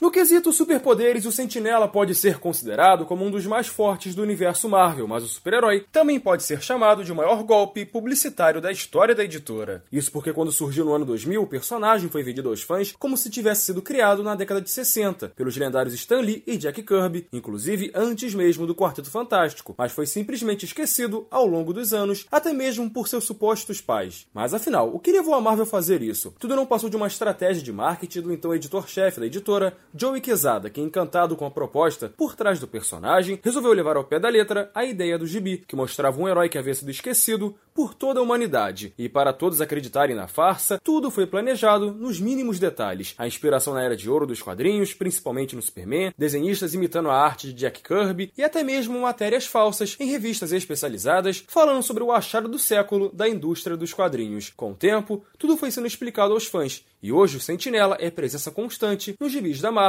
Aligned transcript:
No 0.00 0.10
quesito 0.10 0.50
superpoderes, 0.50 1.26
o 1.26 1.32
Sentinela 1.32 1.86
pode 1.86 2.14
ser 2.14 2.38
considerado 2.38 3.04
como 3.04 3.22
um 3.22 3.30
dos 3.30 3.44
mais 3.44 3.66
fortes 3.66 4.14
do 4.14 4.22
universo 4.22 4.66
Marvel, 4.66 5.06
mas 5.06 5.22
o 5.22 5.28
super-herói 5.28 5.84
também 5.92 6.18
pode 6.18 6.42
ser 6.42 6.62
chamado 6.62 7.04
de 7.04 7.12
o 7.12 7.14
maior 7.14 7.42
golpe 7.42 7.84
publicitário 7.84 8.62
da 8.62 8.72
história 8.72 9.14
da 9.14 9.22
editora. 9.22 9.84
Isso 9.92 10.10
porque 10.10 10.32
quando 10.32 10.50
surgiu 10.50 10.86
no 10.86 10.94
ano 10.94 11.04
2000, 11.04 11.42
o 11.42 11.46
personagem 11.46 12.08
foi 12.08 12.22
vendido 12.22 12.48
aos 12.48 12.62
fãs 12.62 12.94
como 12.98 13.14
se 13.14 13.28
tivesse 13.28 13.66
sido 13.66 13.82
criado 13.82 14.22
na 14.22 14.34
década 14.34 14.62
de 14.62 14.70
60 14.70 15.32
pelos 15.36 15.54
lendários 15.58 15.92
Stan 15.92 16.20
Lee 16.20 16.42
e 16.46 16.56
Jack 16.56 16.82
Kirby, 16.82 17.28
inclusive 17.30 17.92
antes 17.94 18.34
mesmo 18.34 18.66
do 18.66 18.74
Quarteto 18.74 19.10
Fantástico, 19.10 19.74
mas 19.76 19.92
foi 19.92 20.06
simplesmente 20.06 20.64
esquecido 20.64 21.26
ao 21.30 21.44
longo 21.44 21.74
dos 21.74 21.92
anos, 21.92 22.26
até 22.32 22.54
mesmo 22.54 22.88
por 22.88 23.06
seus 23.06 23.24
supostos 23.24 23.82
pais. 23.82 24.26
Mas 24.32 24.54
afinal, 24.54 24.88
o 24.94 24.98
que 24.98 25.12
levou 25.12 25.34
a 25.34 25.42
Marvel 25.42 25.64
a 25.64 25.66
fazer 25.66 26.00
isso? 26.00 26.34
Tudo 26.38 26.56
não 26.56 26.64
passou 26.64 26.88
de 26.88 26.96
uma 26.96 27.06
estratégia 27.06 27.62
de 27.62 27.70
marketing 27.70 28.22
do 28.22 28.32
então 28.32 28.54
editor-chefe 28.54 29.20
da 29.20 29.26
editora, 29.26 29.76
Joey 29.94 30.20
Quesada, 30.20 30.70
que 30.70 30.80
encantado 30.80 31.34
com 31.34 31.44
a 31.44 31.50
proposta 31.50 32.12
por 32.16 32.36
trás 32.36 32.60
do 32.60 32.68
personagem, 32.68 33.40
resolveu 33.42 33.72
levar 33.72 33.96
ao 33.96 34.04
pé 34.04 34.20
da 34.20 34.28
letra 34.28 34.70
a 34.74 34.84
ideia 34.84 35.18
do 35.18 35.26
gibi, 35.26 35.64
que 35.66 35.74
mostrava 35.74 36.20
um 36.20 36.28
herói 36.28 36.48
que 36.48 36.58
havia 36.58 36.74
sido 36.74 36.90
esquecido 36.90 37.56
por 37.74 37.94
toda 37.94 38.20
a 38.20 38.22
humanidade. 38.22 38.94
E 38.96 39.08
para 39.08 39.32
todos 39.32 39.60
acreditarem 39.60 40.14
na 40.14 40.28
farsa, 40.28 40.80
tudo 40.82 41.10
foi 41.10 41.26
planejado 41.26 41.92
nos 41.92 42.20
mínimos 42.20 42.58
detalhes. 42.58 43.14
A 43.18 43.26
inspiração 43.26 43.74
na 43.74 43.82
era 43.82 43.96
de 43.96 44.08
ouro 44.08 44.26
dos 44.26 44.42
quadrinhos, 44.42 44.94
principalmente 44.94 45.56
no 45.56 45.62
Superman, 45.62 46.12
desenhistas 46.16 46.74
imitando 46.74 47.10
a 47.10 47.16
arte 47.16 47.48
de 47.48 47.54
Jack 47.54 47.82
Kirby 47.82 48.32
e 48.36 48.44
até 48.44 48.62
mesmo 48.62 49.00
matérias 49.00 49.46
falsas 49.46 49.96
em 49.98 50.10
revistas 50.10 50.52
especializadas 50.52 51.44
falando 51.48 51.82
sobre 51.82 52.02
o 52.02 52.12
achado 52.12 52.48
do 52.48 52.58
século 52.58 53.10
da 53.12 53.28
indústria 53.28 53.76
dos 53.76 53.92
quadrinhos. 53.92 54.52
Com 54.56 54.72
o 54.72 54.76
tempo, 54.76 55.24
tudo 55.38 55.56
foi 55.56 55.70
sendo 55.70 55.86
explicado 55.86 56.32
aos 56.32 56.46
fãs, 56.46 56.84
e 57.02 57.10
hoje 57.10 57.38
o 57.38 57.40
Sentinela 57.40 57.96
é 57.98 58.10
presença 58.10 58.50
constante 58.50 59.16
nos 59.18 59.32
gibis 59.32 59.60
da 59.60 59.72
Marvel, 59.72 59.79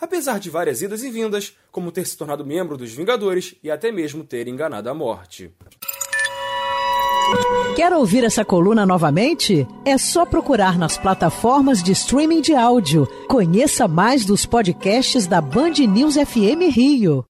apesar 0.00 0.38
de 0.38 0.50
várias 0.50 0.82
idas 0.82 1.02
e 1.02 1.10
vindas, 1.10 1.56
como 1.70 1.92
ter 1.92 2.06
se 2.06 2.16
tornado 2.16 2.44
membro 2.44 2.76
dos 2.76 2.92
Vingadores 2.92 3.54
e 3.62 3.70
até 3.70 3.90
mesmo 3.90 4.24
ter 4.24 4.48
enganado 4.48 4.88
a 4.88 4.94
morte. 4.94 5.52
Quer 7.74 7.92
ouvir 7.92 8.22
essa 8.22 8.44
coluna 8.44 8.86
novamente? 8.86 9.66
É 9.84 9.98
só 9.98 10.24
procurar 10.24 10.78
nas 10.78 10.96
plataformas 10.96 11.82
de 11.82 11.92
streaming 11.92 12.40
de 12.40 12.54
áudio. 12.54 13.06
Conheça 13.28 13.88
mais 13.88 14.24
dos 14.24 14.46
podcasts 14.46 15.26
da 15.26 15.40
Band 15.40 15.72
News 15.88 16.14
FM 16.14 16.70
Rio. 16.70 17.24